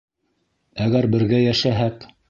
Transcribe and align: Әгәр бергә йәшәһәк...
Әгәр 0.87 1.09
бергә 1.17 1.45
йәшәһәк... 1.47 2.11